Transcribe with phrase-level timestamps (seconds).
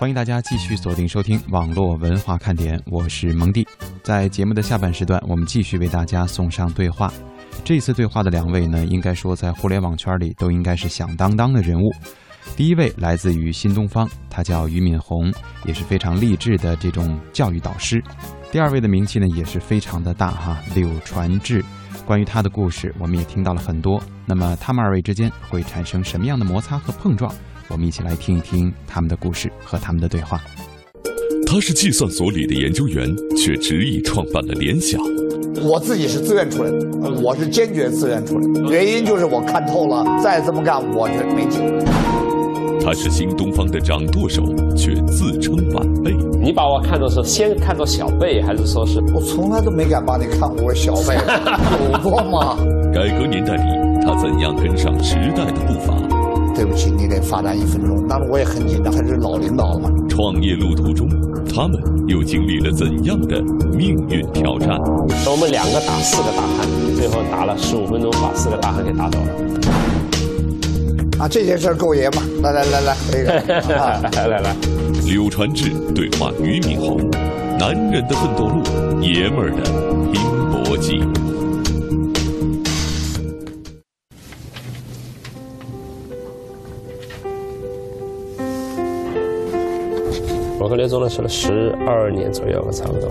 [0.00, 3.68] 欢迎大家继续锁定收听网络文化看点，我是蒙蒂。
[4.02, 7.12] 在节目的下半时段，我们继续为大家送上对话。
[7.66, 11.90] 这次对话的两位呢，应该说在互联网圈里都应该是响当当的人物。
[12.56, 15.30] 第一位来自于新东方，他叫俞敏洪，
[15.66, 18.02] 也是非常励志的这种教育导师。
[18.50, 21.62] 第二位的名气呢也是非常的大哈，柳传志。
[22.06, 24.02] 关于他的故事，我们也听到了很多。
[24.24, 27.30] 那么他们二位之间会产生什么样的摩擦和碰撞？
[27.70, 30.40] 我们一起来听一听他们的故事和他们的对话。
[31.46, 35.00] 他是计算所里的研究员，却执意创办了联想。
[35.62, 38.70] 我自己是自愿出来的，我是坚决自愿出来的。
[38.70, 41.60] 原因就是我看透了，再这么干我就没劲。
[42.82, 44.42] 他是新东方的掌舵手，
[44.76, 46.12] 却自称晚辈。
[46.40, 49.00] 你把我看作是先看作小辈，还是说是？
[49.12, 51.14] 我从来都没敢把你看我小辈，
[51.92, 52.56] 有过吗？
[52.94, 53.62] 改革年代里，
[54.02, 55.94] 他怎样跟上时代的步伐？
[56.60, 58.06] 对不起，你得罚站一分钟。
[58.06, 59.88] 当时我也很紧张，还是老领导了嘛。
[60.10, 61.08] 创业路途中，
[61.48, 63.40] 他们又经历了怎样的
[63.72, 64.78] 命运挑战？
[65.24, 69.28] 我们两个打四个大汉，最后打了十五分钟，把四个大汉给打倒了。
[71.20, 72.20] 啊，这件事够爷吗？
[72.42, 73.32] 来来来来，这个，
[74.20, 74.54] 来来来。
[75.06, 77.00] 柳传志对话俞敏洪，
[77.58, 78.62] 男人的奋斗路，
[79.00, 79.62] 爷们儿的
[80.12, 80.20] 拼
[80.52, 81.00] 搏记。
[90.70, 93.10] 跟刘总认识了十二年左右吧，差不多。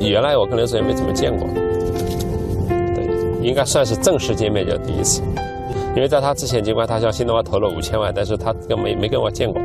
[0.00, 1.46] 原来我跟刘总也没怎么见过，
[2.66, 5.22] 对，应该算是正式见面就第一次。
[5.94, 9.62] 因为在他之前，尽管他向新东方投了五千万，但是他跟没没跟我见过。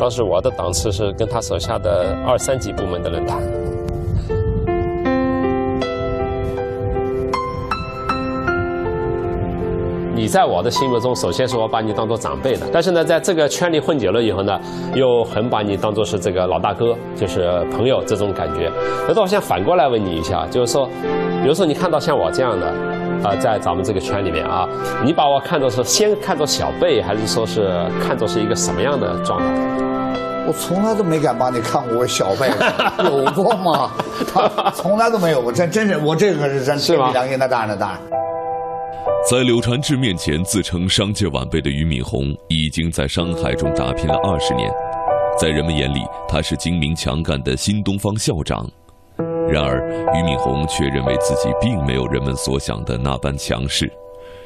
[0.00, 3.57] 当时我的档次是跟他手下的二三级部门的人谈。
[10.18, 14.58] 你在我的心目中，首先是我把你当做长辈的，但是呢，在这个圈里混久了以后呢，
[14.92, 18.68] 又很把你当做是这个老大哥，就是朋友这种感觉。
[19.06, 20.86] 可是我想反过来问你一下，就是说，
[21.40, 22.66] 比如说你看到像我这样的，
[23.22, 24.68] 啊，在咱们这个圈里面啊，
[25.04, 27.70] 你把我看作是先看作小辈，还是说是
[28.04, 29.46] 看作是一个什么样的状态？
[30.48, 32.50] 我从来都没敢把你看过小辈，
[33.04, 33.92] 有过吗？
[34.74, 37.12] 从来都没有过，真真是我这个是真是吗？
[37.12, 37.98] 良心的当然的当然。
[39.30, 44.72] 在柳传志面前自称商界晚辈的俞敏洪，已经在商海中打拼了二十年，
[45.38, 48.66] 在人们眼里，他是精明强干的新东方校长。
[49.50, 53.92] 然而，俞敏洪却认为自己并没有人们所想的那般强势，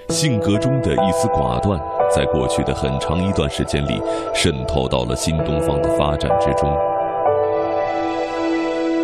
[0.08, 4.02] 性格中的一丝寡断，在过去的很长一段时间里
[4.34, 6.68] 渗透到了新东方的发展之中。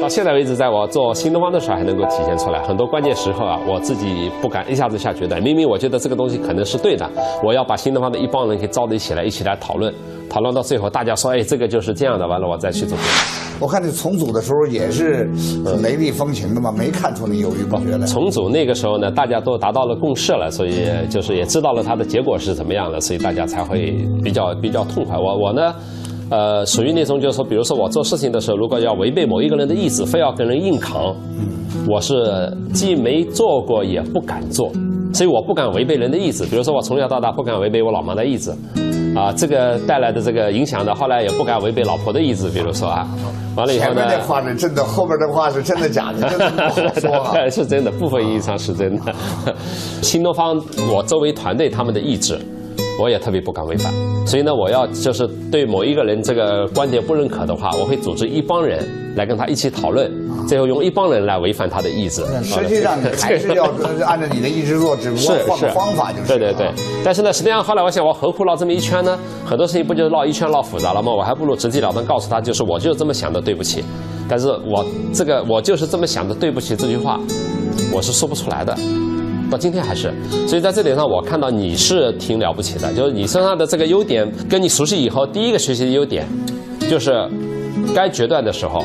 [0.01, 2.63] 到现在为止，在我做新东方的时候，还能够体现出来。
[2.63, 5.43] 很多关键时候啊，我自己不敢一下子下决断。
[5.43, 7.09] 明明我觉得这个东西可能是对的，
[7.43, 9.93] 我要把新东方的一帮人给召集起来，一起来讨论。
[10.31, 12.97] 讨论到最后，大家说：“哎，这个就是这样的。”完了，我再去做。
[13.59, 15.29] 我看你重组的时候也是
[15.83, 18.07] 雷厉风行的嘛，没看出你犹豫不决来。
[18.07, 25.19] 重组那个时候呢，大家都达到了共识了，所以就是也知道了它的结果是怎么样的，所以大家才会比较比较痛快。
[25.19, 25.75] 我我呢？
[26.31, 31.15] 呃，属于那种就是说，比如说我做事情的时候，如果要违背某一个人的意志，非要跟人硬扛，
[31.89, 32.15] 我是
[32.75, 34.71] 既没做过也不敢做，
[35.15, 36.45] 所以我不敢违背人的意志。
[36.45, 38.51] 比如说我从小到大不敢违背我老妈的意志，
[39.17, 42.51] 啊，这个带来的这个影响呢，后来也不敢违背老婆的意志。
[42.51, 43.09] 比如说啊，
[43.57, 47.35] 完了以后呢，前面的话是真的，后边的话是真的假的，真的不好说啊。
[47.49, 49.15] 是真的，部分意义上是真的。
[50.03, 50.63] 新东方，
[50.93, 52.39] 我周围团队他们的意志。
[53.01, 53.93] 我也特别不敢违反，
[54.27, 58.85] 所以呢，我要就是对某一个人这个观点不认可的话，我会组织一帮人
[59.17, 60.11] 来跟他一起讨论，
[60.49, 62.25] 最后用一帮人来违反他的意志。
[62.43, 63.65] 实际上你还是要
[64.05, 66.27] 按照你的意志做，只不过换个方法就是。
[66.27, 66.73] 对对对，
[67.05, 69.17] 但是呢，实际上后来我想，我何苦绕这么一圈呢？
[69.47, 71.13] 很多事情不就绕一圈绕复杂了吗？
[71.13, 73.85] 我还不如直截了当告诉他，就是我就是这么想的，对不起。
[74.29, 74.85] 但是我
[75.15, 77.21] 这个我就是这么想的，对不起这句话，
[77.95, 78.77] 我是说不出来的。
[79.51, 80.13] 到今天还是，
[80.47, 86.27] 所以在这点上，我看到你是挺了不起的，就是你身上的这个优点，跟你熟悉以后，第一个学习的优点，
[86.91, 87.29] 就是
[87.95, 88.85] 该决断的时候，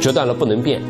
[0.00, 0.80] 决断了不能变。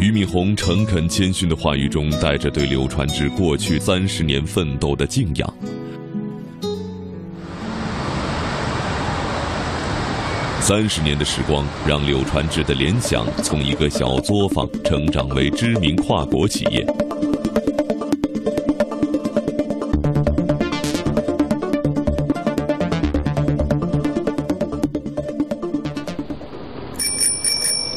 [0.00, 5.54] 俞敏洪诚恳谦逊的话语中，带着对柳传志过去三十年奋斗的敬仰。
[10.66, 16.82] 三十年的时光，让柳传志的联想从一个小作坊成长为知名跨国企业。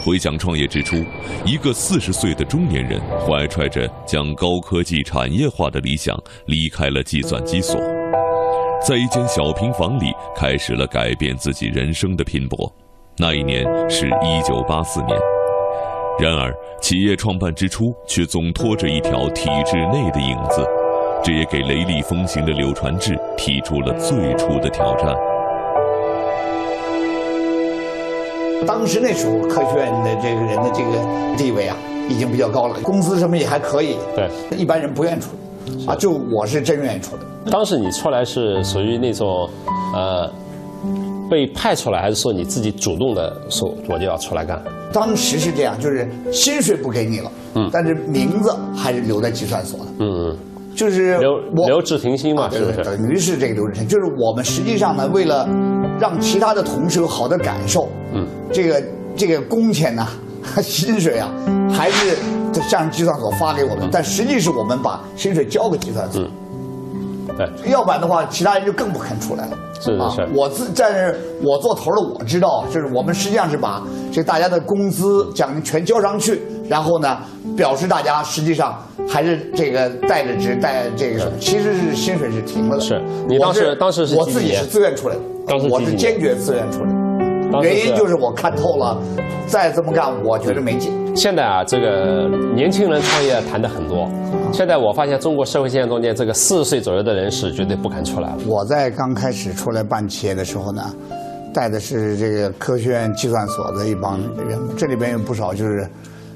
[0.04, 0.98] 回想创业之初，
[1.46, 7.80] 一个四十岁的中年人怀揣着将高科技产业化的理想，离开了计算机所。
[8.86, 12.72] 在一间小平房里开始了改变自己人生的拼搏。
[13.18, 15.18] 那一年是一九八四年。
[16.19, 20.63] 然而，企业创办之初却总拖着一条体制内的影子，
[21.24, 25.16] 这也给雷厉风行的柳传志提出了最初的挑战。
[28.68, 31.75] 当时那时候，科学院的这个人的这个地位啊，
[32.07, 33.98] 已经比较高了，工资什么也还可以。
[34.16, 35.30] 对，一般人不愿意出，
[35.88, 37.24] 啊，就我是真愿意出的。
[37.52, 39.50] 当时你出来是属于那种，
[39.94, 40.30] 呃，
[41.30, 44.62] 被派出来，还是说你自己主动的说我就要出来干？
[44.94, 50.38] 当时是这样，就是薪水不给你了，嗯，但是名字还是留在计算所的，嗯嗯，
[50.75, 52.84] 就是留我留置停薪嘛，是不是？
[52.84, 55.48] 等于是这个留置停，就是我们实际上呢，为了
[56.00, 58.84] 让其他的同事有好的感受，嗯，这个
[59.16, 60.08] 这个工钱呢，
[60.62, 61.30] 薪水啊，
[61.72, 62.18] 还是
[62.70, 66.24] 向计算所发给我们，但实际是我们把薪水交给计算所。
[67.38, 69.58] 对，要不然的话，其他人就更不肯出来了。
[69.80, 77.16] 是是是，我自但是我做头的我知道，就是我们实际上是把这大家的工资奖金全交上去，然后呢，
[77.56, 78.76] 表示大家实际上
[79.08, 82.82] 还是这个带着职带这个什么，其实是薪水是停了的。
[82.82, 86.97] 是你当时当时是我自己是自愿出来的，当时我是坚决自愿出来的。
[87.62, 88.98] 原因就是我看透了，
[89.48, 90.92] 再这么干我觉得没劲。
[91.16, 94.08] 现在啊，这个年轻人创业谈的很多。
[94.52, 98.38] 现在我发现中国社会现象中间，这个四十岁左右的人是绝对不肯出来了。
[98.46, 100.84] 我在刚开始出来办企业的时候呢，
[101.54, 105.90] 带的是这个科学院计算所的一帮人，这里边有不少就是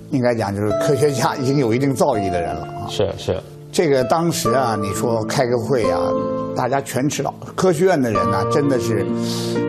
[0.10, 2.88] 应该讲就是科学家，已经有一定造诣的人了啊。
[2.90, 3.40] 是是，
[3.72, 6.00] 这个当时啊，你说开个会啊。
[6.56, 9.06] 大家全知道，科学院的人呢，真的是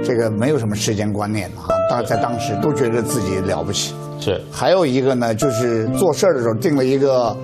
[0.04, 1.68] 这个没有什么时间观念啊。
[1.88, 3.94] 当在当时都觉得自己了不起。
[4.20, 4.40] 是。
[4.50, 7.36] 还有一个呢，就是做事儿的时候定了一个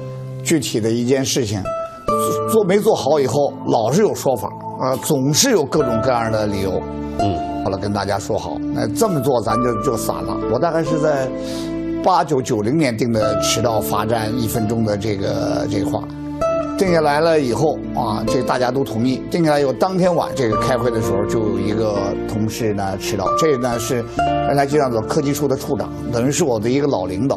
[0.42, 1.62] 具体的一件事情，
[2.50, 4.48] 做没做好以后，老是有说法
[4.80, 6.82] 啊，总是有各种各样的理由。
[7.18, 7.64] 嗯。
[7.64, 10.36] 后来跟大家说好，那这么做咱就就散了。
[10.52, 11.28] 我大概是在
[12.02, 16.02] 八九九零年定的迟到罚站一分钟的这个这个话。
[16.78, 19.20] 定下来了以后啊，这大家都同意。
[19.30, 21.98] 定下来以后，当天晚这个开会的时候，就有一个
[22.28, 23.26] 同事呢迟到。
[23.36, 27.36] 这呢是原来机长的科技处的处长，等于是我的一个老领导。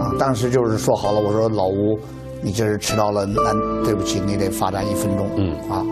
[0.00, 1.98] 啊，当时就是说好了，我说老吴，
[2.40, 3.52] 你这是迟到了，那
[3.84, 5.28] 对不起，你得罚站一分钟。
[5.36, 5.84] 嗯啊。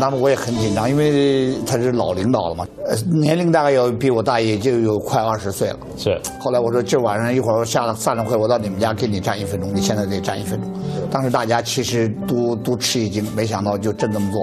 [0.00, 5.78] 当时我也很紧张，因为他是老领导了嘛，呃，年龄大概要比我大也就有快二十岁了。
[5.96, 6.20] 是。
[6.40, 10.70] 后来我说，今晚上一会儿下了散了会，我到你们家给你站一分钟，你现在得站一分钟。
[11.10, 14.42] 当时大家其实都都吃一惊，没想到就真这么做。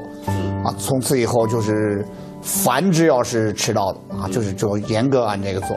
[0.63, 2.05] 啊，从此以后就是，
[2.41, 5.75] 凡只要是迟到的啊，就是就严格按这个做。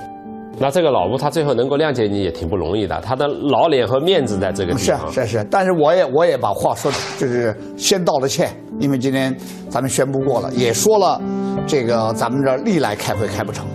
[0.59, 5.11] 那这个老吴他最后能够谅解你也挺不容易的，他的老脸和面子在这个地方。
[5.11, 8.51] 是是是，但是我也我也把话说，就是先道了歉。
[8.79, 9.37] 因为今天
[9.69, 11.21] 咱们宣布过了，也说了，
[11.67, 13.67] 这个咱们这历来开会开不成。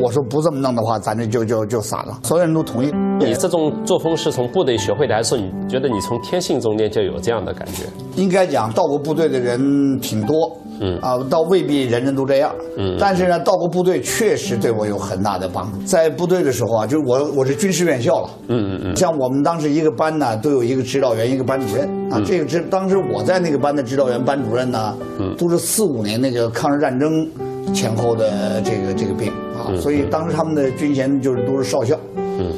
[0.00, 2.18] 我说不这么弄的话，咱这就就就散了。
[2.24, 2.90] 所有人都同意。
[3.20, 7.84] 你这种作风是从部队学会的，还是说你觉得你从天性中间就有这样的感觉？
[8.16, 10.34] 应该讲，到过部队的人挺多。
[10.80, 12.54] 嗯啊，倒未必人人都这样。
[12.76, 15.78] 嗯，但是呢，到过部队确实对我有很大的帮助。
[15.84, 18.30] 在部队的时候啊，就是我我是军事院校了。
[18.48, 18.96] 嗯嗯嗯。
[18.96, 22.20] 像我们当时一个班呢，都有一个指导员，一个班主任啊。
[22.26, 24.96] 这个指当时我在那个班的指导员、班主任呢，
[25.38, 27.26] 都是四五年那个抗日战争
[27.72, 31.98] 前后的这个这个兵啊，所以当时他们的军衔就是都是少校。
[32.16, 32.52] 嗯。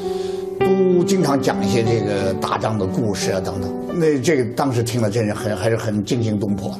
[0.59, 3.71] 都经常讲一些这个打仗的故事啊等等。
[3.93, 6.71] 那这个当时听了真是很还是很惊心动魄。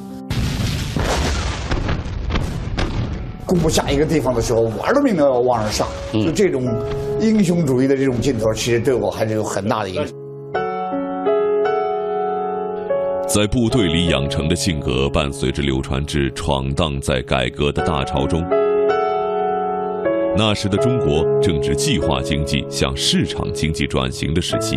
[3.48, 5.88] 攻不下一个地方的时候，玩了命的要往上上，
[6.22, 6.62] 就这种
[7.18, 10.14] 英雄主义的这种劲头，其实对我还是有很大的影响。
[13.26, 18.42] 在部队里养成的性格，伴随着柳传志闯荡在改革的大潮中。
[20.36, 24.76] 那时的中国正值计划经济向市场经济转型的时期，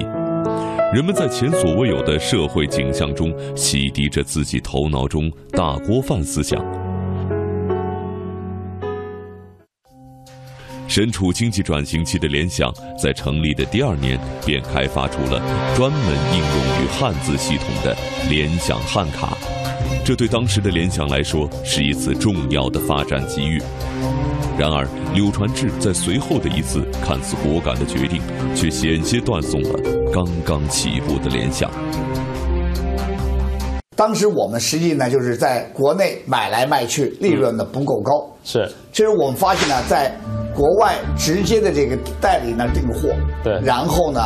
[0.93, 6.80] 人们在前所未有的社会景象中洗涤着自己头脑中大锅饭思想。
[10.91, 12.69] 身处经济转型期的联想，
[13.01, 15.41] 在成立的第二年便开发出了
[15.73, 16.01] 专门
[16.33, 17.95] 应用于汉字系统的
[18.29, 19.37] 联想汉卡。
[20.03, 23.57] 这对当时的联想来说是一次重要的发展机遇。
[24.59, 28.21] 然而，柳传志在随后的一次看似果敢的决定，
[28.53, 29.79] 却险些断送了
[30.11, 31.71] 刚刚起步的联想。
[34.01, 38.27] 当时我们实际呢，就是在国内买来卖去，利润呢不够高。
[38.43, 40.11] 是，其实我们发现呢，在
[40.55, 43.09] 国外直接的这个代理那订货，
[43.43, 44.19] 对，然后呢，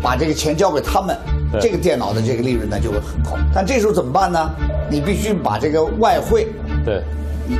[0.00, 1.14] 把这个钱交给他们，
[1.60, 3.36] 这个电脑的这个利润呢就会很高。
[3.54, 4.50] 但这时候怎么办呢？
[4.88, 6.48] 你必须把这个外汇
[6.82, 7.02] 对。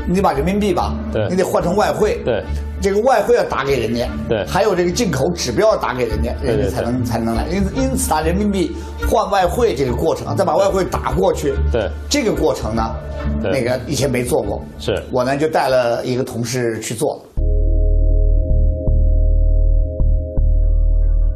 [0.06, 1.28] 你把人民币吧，对。
[1.28, 2.42] 你得换成外汇，对
[2.80, 7.46] 这个外汇要打给人家，对还有这个进口指标要打给人家，人家才能才能来。
[7.48, 8.74] 因此，因此，啊人民币
[9.08, 12.94] 换外汇这个过程，再把外汇打过去，对这个过程呢，
[13.42, 17.22] 对那个以前没做过，是我呢就带了一个同事去做了。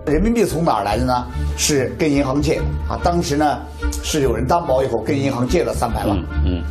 [0.06, 1.26] 人民币从哪儿来的呢？
[1.56, 2.98] 是跟银行借的啊。
[3.04, 3.60] 当时呢
[4.02, 6.16] 是有人担保以后跟银行借了三百万。
[6.44, 6.62] 嗯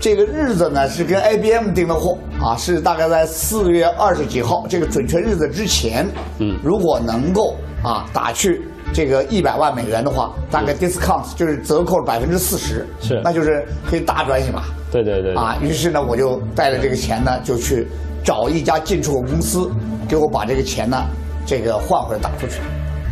[0.00, 6.08] 这个日子呢是跟 IBM 订的货啊，是大概在四月二十几号这个准确日子之前。
[6.38, 8.62] 嗯如果能够啊打去
[8.94, 14.64] 这个一百万美元的话，大概 discount 就是折扣百分之四十，是那就是可以大赚一把。
[14.90, 17.86] 对对对对啊，于是呢，我就带着这个钱呢，就去
[18.24, 19.70] 找一家进出口公司，
[20.08, 20.96] 给我把这个钱呢，
[21.44, 22.54] 这个换回来打出去。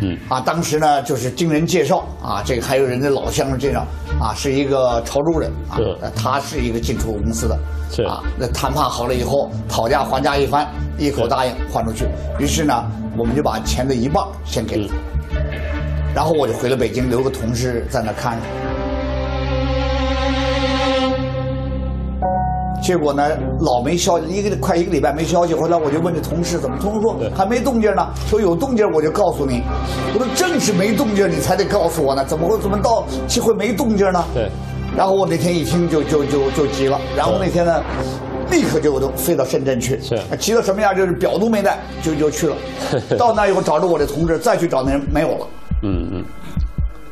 [0.01, 0.17] 嗯。
[0.29, 3.87] 啊，当时呢，就是经人介绍啊，这个还有人家老乡介绍
[4.21, 5.79] 啊，是一个潮州人啊
[6.15, 7.59] 他是一个进出口公司的，
[7.91, 8.03] 是。
[8.05, 10.67] 啊，那谈判好了以后，讨价还价一番，
[10.99, 12.07] 一口答应换出去。
[12.39, 12.85] 于是呢，
[13.17, 14.95] 我们就把钱的一半先给了他，
[16.15, 18.43] 然后我就回了北京，留个同事在那看着。
[22.89, 23.23] 结果呢，
[23.61, 25.53] 老没消息，一个快一个礼拜没消息。
[25.53, 28.09] 后来我就问这同事怎么，同事说还没动静呢。
[28.31, 29.63] 说有动静我就告诉你。
[30.15, 34.25] 我说正是没动静你才得告诉我呢，怎么会怎么到这会没动静呢？
[34.33, 34.49] 对。
[34.97, 37.83] 然后我那天一听就就就就急了，然后那天呢，
[38.51, 40.97] 立刻就我都飞到深圳去，是急到什么样？
[40.97, 42.57] 就是表都没带，就就去了。
[43.19, 45.47] 到那以后找着我的同志，再去找那人没有了，
[45.83, 46.25] 嗯嗯，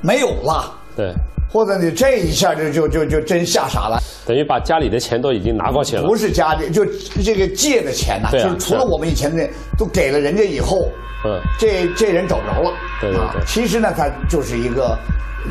[0.01, 0.73] 没有了。
[0.97, 1.13] 对，
[1.49, 3.99] 或者你这一下就就就就真吓傻了。
[4.27, 6.03] 等于把家里的钱都已经拿过去了。
[6.03, 6.85] 不是家里，就
[7.25, 9.49] 这个借的钱呐、就是除了我们以前的
[9.79, 10.89] 都给了人家以后，
[11.27, 12.71] 嗯这这人找不着了。
[13.01, 14.97] 对对对其实呢，他就是一个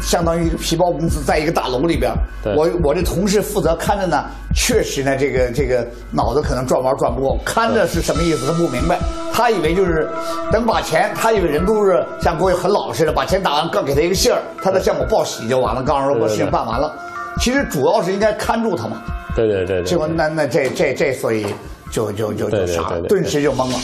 [0.01, 2.11] 相当于一个皮包公司，在一个大楼里边。
[2.43, 8.97] 对我我这同事负责看着呢，确实呢，这个这个脑子可能转弯转不过，看着是什么意思，他不明白。
[9.33, 10.07] 他以为就是
[10.51, 16.93] 等把钱，他以为人都是像过去很老实的，把钱打完，告给他一个信儿，他再向我报喜就完了，告诉我我事情办完了。
[17.39, 19.01] 其实主要是应该看住他嘛。
[19.35, 19.83] 对对对对。
[19.83, 21.45] 结果那那这这这，所以
[21.91, 23.77] 就就就就傻了，顿时就懵了。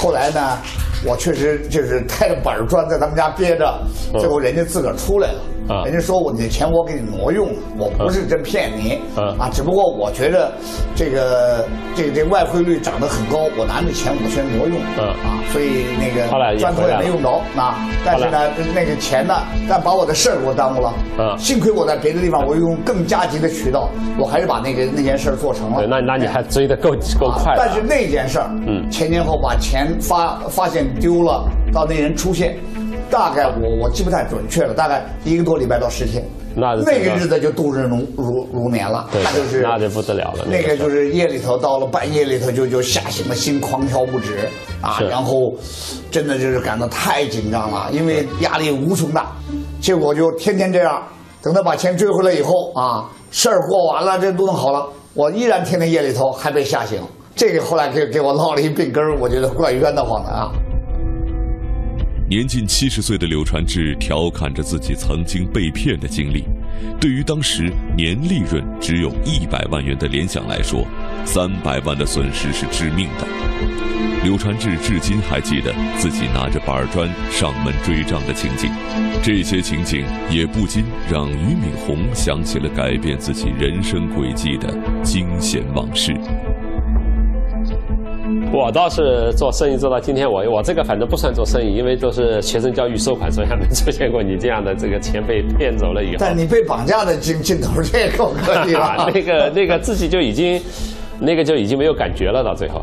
[0.00, 0.58] 后来呢，
[1.04, 3.80] 我确实就是开着板砖在他们家憋着，
[4.18, 5.40] 最后人家自个儿出来了。
[5.68, 5.84] 啊。
[5.84, 8.98] 人家说我你的钱我给你挪用了，我不是真骗你。
[9.16, 10.50] 啊啊，只不过我觉得
[10.94, 11.64] 这个
[11.94, 14.78] 这个这外汇率涨得很高，我拿那钱我先挪用。
[14.98, 19.34] 啊啊，所以那个砖头也没用着啊，但是呢那个钱呢，
[19.68, 20.88] 但把我的事儿给我耽误了。
[21.18, 23.88] 啊幸亏我在别的地方，我用更加急的渠道，
[24.18, 25.76] 我还是把那个那件事儿做成了。
[25.78, 27.62] 对，那那你还追得够够快的。
[27.64, 28.90] 但是那件事儿，嗯。
[28.90, 32.56] 前前后把钱发发现丢了，到那人出现，
[33.10, 36.24] 大概我我记不太准确了，大概一个多礼拜到十天。
[36.52, 44.48] 那那个个日子就度日如如如年了，对那就是那就不得了了那个就是夜里头到了半夜里头就就吓醒了，心狂跳不止
[44.82, 45.54] 啊，然后
[46.10, 49.30] 真的就是感到太紧张了，因为压力无穷大，
[49.80, 51.00] 结果就天天这样，
[51.40, 57.00] 等他把钱追回来以后啊，事儿过完了，这都弄好了，我依然天天夜里头还被吓醒，
[57.36, 60.50] 这个后来给给我落了一病根儿我觉得怪冤得慌的啊。
[62.30, 66.44] 年近七十岁的柳传志调侃着自己曾经被骗的经历。
[67.00, 70.86] 对于当时年利润只有一百万元的联想来说，
[71.24, 73.26] 三百万的损失是致命的。
[74.22, 78.70] 柳传志至今还记得自己拿着板砖上门追账的情景，
[79.24, 84.72] 这些情景也不禁让俞敏洪想起了改变自己人生轨迹的
[85.02, 86.14] 惊险往事。
[88.52, 96.16] 我倒是做生意做到今天，我我这个反正不算做生意，因为都是学生教育收款，所以还没出现过你这样的这个钱被骗走了以后。
[96.18, 99.08] 但你被绑架的镜镜头这个够可以了。
[99.14, 100.60] 那个那个自己就已经，
[101.20, 102.82] 那个就已经没有感觉了，到最后。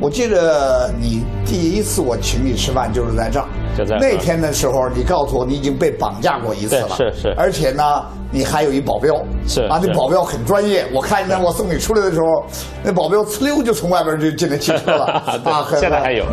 [0.00, 3.46] 我记得你第一次我请你吃饭就是在这儿，
[3.78, 12.44] 就在那天的时候，你告诉我你已经被绑架过一次了，是是而且呢，你还有一保镖，啊，是啊那保镖很专业，我看见我送你出来的时候，
[12.82, 15.04] 那保镖呲溜就从外边就进了汽车了，
[15.44, 16.24] 啊，现在还有。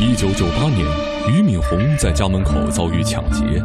[0.00, 0.84] 一九九八年，
[1.28, 3.62] 俞敏洪在家门口遭遇抢劫，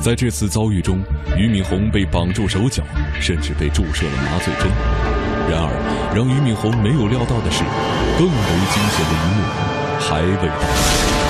[0.00, 1.02] 在这次遭遇中，
[1.36, 2.82] 俞敏洪被绑住手脚，
[3.20, 5.21] 甚至被注射了麻醉针。
[5.52, 5.68] 然而，
[6.16, 7.62] 让俞敏洪没有料到的是，
[8.16, 9.44] 更为惊险的一幕
[10.00, 10.56] 还未到来。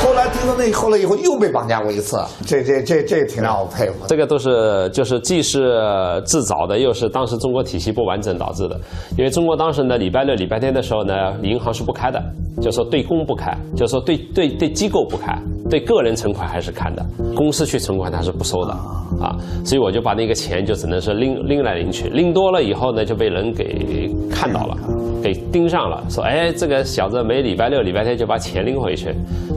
[0.01, 4.07] 后来听说那后来以后又被绑架过一次，这这这这挺让我佩服的。
[4.07, 5.83] 这个都是就是既是
[6.25, 8.81] 自找的，又是当时中国体系不完整导致的。
[9.19, 11.13] 因为中国当时呢，礼拜六、礼拜天的时候呢，
[11.43, 12.23] 银行是不开的，
[12.61, 15.37] 就说对公不开，就说对对对机构不开，
[15.69, 18.77] 对个人存款还是看的，公司去存款它是不收的
[19.23, 24.77] 啊，所以我就把那个钱就只能是拎拎来拎去，拎多了以后呢，就被人给看到了，
[25.23, 29.15] 给盯上了，说哎，这个小子每礼拜六、礼拜天就把钱拎回去，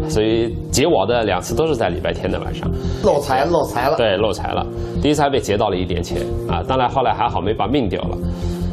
[0.07, 2.69] 所以劫我的两次都是在礼拜天的晚上，
[3.03, 3.97] 漏财漏财了。
[3.97, 4.65] 对，漏财了。
[5.01, 8.17] 第一次还被劫到了一点钱啊，当然后来还好没把命丢了。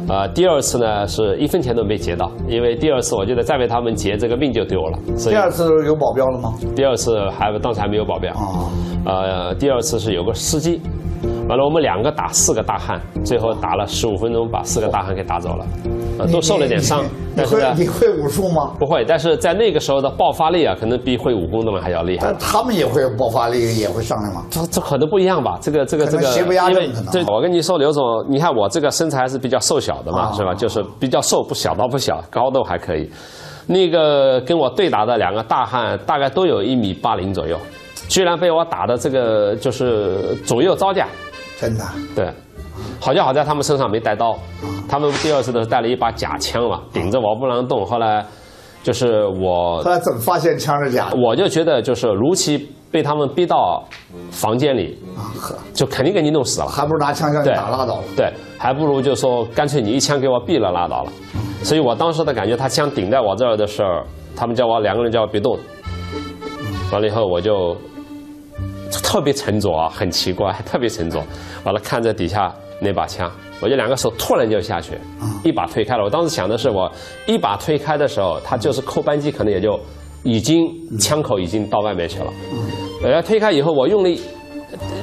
[0.07, 4.99] 呃，第二次呢是一分钱都没结到，因为第二次我觉得再为他们结，这个命就丢了。
[5.15, 6.53] 所以第二次有保镖了吗？
[6.75, 8.33] 第二次还当时还没有保镖。
[8.33, 8.69] 啊，
[9.05, 10.81] 呃，第二次是有个司机，
[11.47, 15.65] 完了我们两个打四个大汉，最后打了十五分钟，把四个大汉给打走了，
[16.17, 18.71] 啊，都受了点伤你，但是呢你会武术吗？
[18.79, 22.37] 不会，但是在那个时候的爆发力啊，可能比会武功的人还要厉害但。
[22.37, 24.45] 他们也会爆发力，也会上来吗？
[24.49, 25.57] 这这可能不一样吧？
[25.61, 30.53] 这个这个这个，邪不压因为正可能对，我跟你说，刘总，你看我这个身材还是比较瘦小的嘛，啊是吧？
[30.53, 33.09] 就是比较瘦，不小倒不小，高度还可以。
[33.67, 37.57] 那个跟我对打的两个大汉，大概都有一米八零左右，
[38.09, 41.07] 居然被我打的这个就是左右招架，
[41.63, 42.29] 真的，对。
[42.99, 44.37] 好就好在他们身上没带刀，
[44.89, 47.85] 他们第二次的时候带了一把假枪嘛，顶着我不能动。
[47.85, 48.25] 后来
[48.81, 51.15] 就是我后来怎么发现枪是假的？
[51.17, 53.83] 我就觉得，就是如期被他们逼到
[54.31, 55.31] 房间里，啊，
[55.73, 56.67] 就肯定给你弄死了。
[56.67, 58.03] 还不如拿枪枪你打拉倒了。
[58.17, 61.11] 对，还不如就说干脆你一枪给我毙了拉倒了。
[61.61, 64.01] 所以我当时的感觉，他枪顶在我这儿的时候，
[64.35, 65.57] 他们叫我两个人叫我别动。
[66.91, 67.75] 完了以后我就
[69.13, 71.23] 特别沉着啊，很奇怪， 特别沉着。
[71.63, 72.51] 完了看着底下
[72.81, 74.97] 那把枪，我就两个手突然就下去，
[75.43, 76.03] 一把推开了。
[76.03, 76.91] 我当时想的是，我
[77.27, 79.79] 一把推开的时候，他就是扣扳机，可能也就
[80.23, 80.67] 已经
[80.97, 82.33] 枪口已经到外面去了。
[83.03, 84.19] 呃，推开以后，我用力，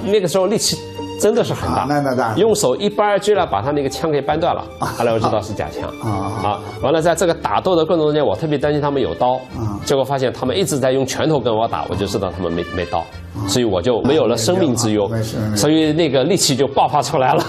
[0.05, 0.77] 那个时候力气
[1.21, 4.65] 真的是很大，啊那那当然用手一掰，居然把他那个枪给掰断了。
[4.79, 6.61] 后来我知道是假枪啊啊。
[6.83, 13.05] 完了，在这个打斗的过程中间，我特别担心他们有刀，啊结果发现他们一直在用拳头跟我打，我就知道他们没没刀，
[13.47, 15.09] 所以我就没有了生命之忧
[15.55, 17.45] 所以那个力气就爆发出来了。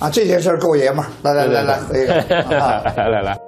[0.00, 1.06] 啊，这件事儿够爷们儿。
[1.22, 2.14] 来来来来，喝一个。
[2.60, 3.38] 啊来来来。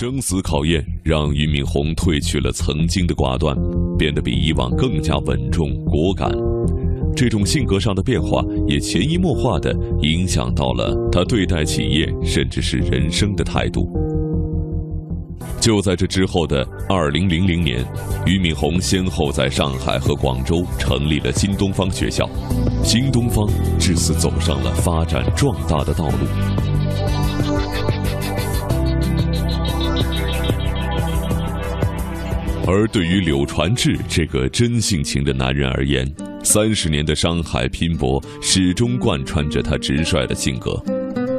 [0.00, 3.52] 生死考验让俞敏洪褪去了曾经的寡断，
[3.98, 6.30] 变得比以往更加稳重果敢。
[7.16, 13.90] 这种性格上的变化，也潜移默化地影响到了他对待企业甚至是人生的态度。
[15.60, 17.84] 就在这之后的二零零零年，
[18.24, 22.24] 俞敏洪先后在上海和广州成立了新东方学校，
[22.84, 23.48] 新东方
[23.80, 27.67] 至此走上了发展壮大的道路。
[32.70, 36.06] 而对于柳传志这个真性情的男人而言，
[36.44, 40.78] 三十年的商海拼搏始终贯穿着他直率的性格。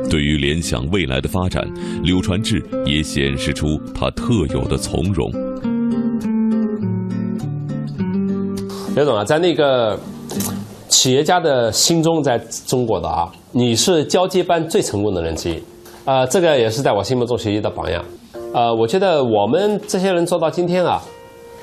[0.10, 1.64] 对于联想未来的发展，
[2.02, 5.32] 柳传志也显示出他特有的从容。
[8.96, 10.00] 刘总啊，在那个
[10.88, 15.64] 企业家的心中，在中国的啊，你是交接班最成功的人之一，
[16.06, 18.04] 呃，这个也是在我心目中学习的榜样。
[18.52, 21.00] 呃，我觉得我们这些人做到今天啊，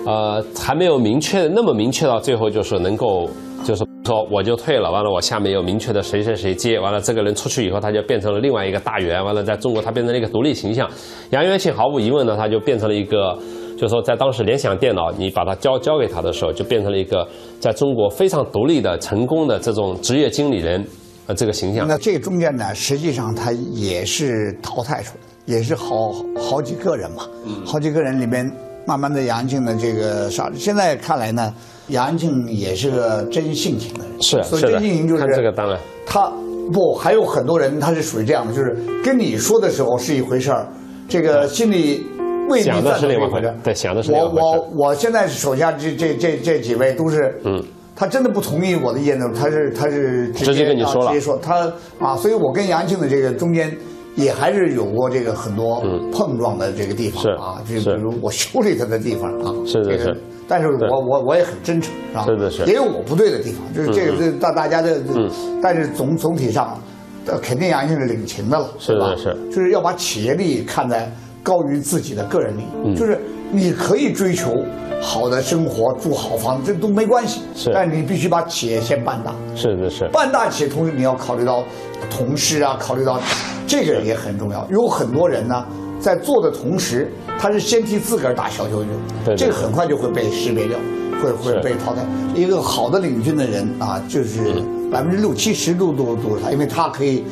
[0.05, 3.29] 呃，还没有明确那么明确到最后就是能够
[3.65, 10.89] 就是说我就退了，完了我下面有明确的谁谁谁接，完了这个人出去以后他就变成了另外一个大员，完了在中国他变成了一个独立形象。
[11.31, 13.39] 杨元庆毫无疑问呢，他就变成了一个。
[13.77, 17.29] 就是说，在当时联想电脑，你把它交交给他的时候，就变成了一个
[17.61, 20.83] 在中国非常独立的、成功的这种职业经理人，
[21.27, 21.87] 呃，这个形象。
[21.87, 27.29] 那这中间呢，实际上他也是淘汰出来，也是好好几个人嘛，
[27.67, 28.51] 好几个人里面，
[28.87, 31.53] 慢慢的杨安庆的这个啥，现在看来呢，
[31.89, 35.79] 杨安庆也是个真性情的人，是所以真性情就是看这个当然。
[36.07, 36.33] 他
[36.73, 40.67] 不还有很多人他是属于这样的，就是跟你说的时候是一回事儿，
[41.09, 42.07] 这个心里。
[42.49, 47.61] 未必想的是另外一回事赞同这个对想的是另外我我我现在手下这这这这几位都是，嗯，
[47.97, 51.07] 他真的不同意我的意见的，他是他是直接跟你说了。
[51.07, 53.77] 啊直接说他啊，所以我跟杨庆的这个中间
[54.17, 60.17] 也还是有过这个很多碰撞的这个地方是啊，就比如我修理他的地方啊，是是是。
[60.49, 62.25] 但是我我我也很真诚，是吧？
[62.25, 62.65] 是的是。
[62.65, 65.61] 也有我不对的地方，就是这个这大大家的，嗯。
[65.63, 66.81] 但是总总体上，
[67.27, 69.15] 呃，肯定杨先是领情的了，是吧？
[69.17, 69.37] 是。
[69.51, 72.95] 就是要把企业利益看在高于自己的个人利益，嗯。
[72.95, 74.55] 就是你可以追求
[75.03, 77.71] 好的生活、住好房子，这都没关系，是。
[77.75, 81.65] 但是你必须把企业先办大，是的是，办大企业，同时你要考虑到
[82.09, 83.21] 同事啊，考虑到
[83.67, 84.67] 这个也很重要。
[84.71, 85.67] 有很多人呢，
[86.01, 90.79] 在做的同时，他是先替自个儿打小九九，这个很快就会被识别掉，
[91.23, 92.05] 会会被淘汰。
[92.35, 97.25] 一个好的领军的人啊，就是嗯百分之六七十都都都是他，因为他可以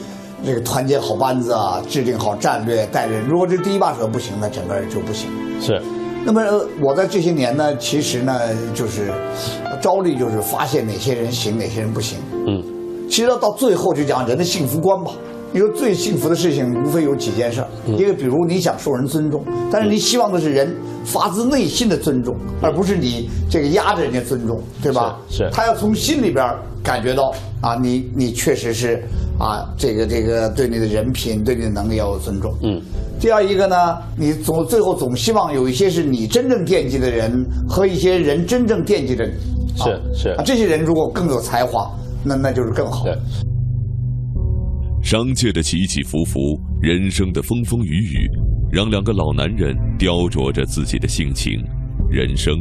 [0.44, 3.24] 这个团结好班子啊，制定好战略，带人。
[3.28, 5.28] 如果这第一把手不行，那整个人就不行。
[5.60, 5.80] 是
[6.26, 8.40] 那么呃我在这些年呢，其实呢，
[8.74, 9.12] 就是
[9.64, 12.18] 呃招力就是发现哪些人行，哪些人不行。
[12.46, 12.62] 嗯，
[13.08, 15.12] 其实到最后就讲人的幸福观吧。
[15.54, 17.68] 你说最幸福的事情，无非有几件事儿。
[17.86, 25.16] 嗯一个，比如你想受人尊重，但是你希望的是人发自内心的尊重，而不是你这个压着人家尊重，对吧？
[25.30, 26.44] 是是他要从心里边
[26.82, 29.00] 感觉到啊，你你确实是
[29.38, 32.52] 啊，这个这个对你的人品、对你的能力要有尊重。
[32.60, 32.82] 嗯。
[33.20, 39.32] 第二一个呢，你总最后总希望有一些是你真正惦记的人和一些人真正惦记着你。
[39.76, 41.88] 是啊是啊，这些人如果更有才华，
[42.24, 43.04] 那那就是更好。
[43.04, 43.16] 对。
[45.04, 48.26] 商界的起起伏伏，人生的风风雨雨，
[48.72, 51.62] 让两个老男人雕琢着自己的性情、
[52.10, 52.56] 人生。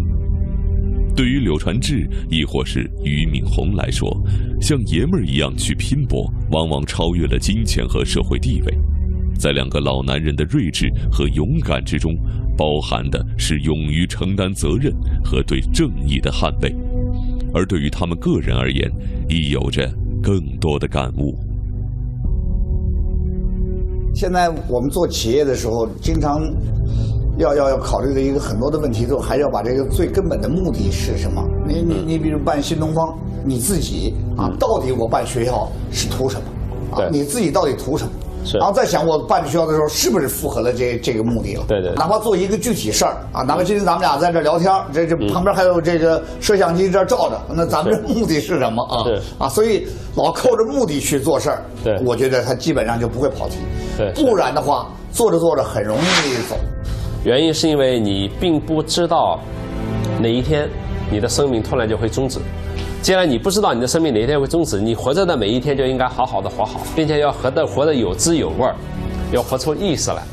[1.15, 4.13] 对于柳传志，亦或是俞敏洪来说，
[4.59, 8.77] 像爷们儿一样去拼搏，往往超越了金钱和社会地位。
[9.39, 12.13] 在两个老男人的睿智和勇敢之中，
[12.57, 16.75] 包含的是勇于承担责任和对正义的捍卫。
[17.53, 18.91] 而对于他们个人而言，
[19.29, 19.89] 亦有着
[20.21, 21.33] 更多的感悟。
[24.13, 26.41] 现在我们做企业的时候，经常
[27.37, 31.43] 要要要考虑的一个很多的问题，就还要把这个最根本的目的是什么？
[31.67, 36.97] 你你你比如办新东方，你自己啊，到底我办学校是图什么？
[36.97, 38.11] 啊，你自己到底图什么？
[38.45, 41.63] 是然后再想我办学校的时候是不是符合了这这个目的了？
[41.67, 49.03] 对对对哪怕做一个具体事儿啊，哪怕今天咱们俩在这聊天儿，这这旁边还有这个摄像机这照着，那咱们这目的是什么啊？
[49.03, 53.57] 对啊，所以老扣着目的去做事儿，对我觉得他基本上就不会跑题。
[53.97, 56.55] 对不然的话，做着做着很容易走。
[57.23, 59.39] 原因是因为你并不知道
[60.19, 60.67] 哪一天
[61.09, 62.39] 你的生命突然就会终止。
[63.03, 68.73] 既然你不知道你的生命哪一天会终止，你活着的每一天就应该好好的活好，并且要活得活得有滋有味儿，
[69.33, 70.23] 要活出意思来。